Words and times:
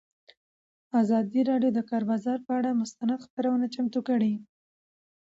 ازادي 1.01 1.41
راډیو 1.49 1.71
د 1.73 1.75
د 1.77 1.79
کار 1.89 2.03
بازار 2.11 2.39
پر 2.45 2.53
اړه 2.59 2.71
مستند 2.81 3.21
خپرونه 3.25 3.65
چمتو 3.75 3.99
کړې. 4.07 4.33